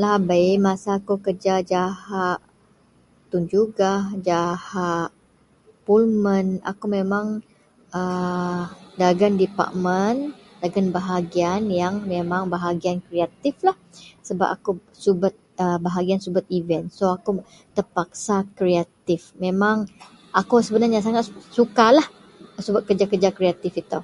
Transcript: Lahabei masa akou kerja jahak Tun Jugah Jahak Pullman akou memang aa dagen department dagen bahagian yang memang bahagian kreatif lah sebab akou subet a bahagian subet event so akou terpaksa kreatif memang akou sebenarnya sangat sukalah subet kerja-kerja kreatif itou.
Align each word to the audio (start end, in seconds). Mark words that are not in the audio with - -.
Lahabei 0.00 0.46
masa 0.66 0.90
akou 0.98 1.18
kerja 1.26 1.54
jahak 1.72 2.38
Tun 3.30 3.42
Jugah 3.54 4.00
Jahak 4.28 5.08
Pullman 5.84 6.46
akou 6.70 6.88
memang 6.98 7.26
aa 7.98 8.62
dagen 9.02 9.34
department 9.44 10.20
dagen 10.62 10.86
bahagian 10.98 11.60
yang 11.80 11.94
memang 12.14 12.42
bahagian 12.54 12.98
kreatif 13.06 13.54
lah 13.66 13.76
sebab 14.28 14.48
akou 14.54 14.72
subet 15.04 15.34
a 15.64 15.64
bahagian 15.86 16.20
subet 16.24 16.46
event 16.58 16.86
so 16.96 17.04
akou 17.16 17.32
terpaksa 17.76 18.36
kreatif 18.58 19.20
memang 19.44 19.76
akou 20.40 20.58
sebenarnya 20.66 21.00
sangat 21.06 21.24
sukalah 21.56 22.06
subet 22.64 22.82
kerja-kerja 22.88 23.28
kreatif 23.38 23.72
itou. 23.82 24.02